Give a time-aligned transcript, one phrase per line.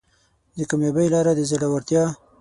[0.57, 2.03] د کامیابۍ لاره د زړورتیا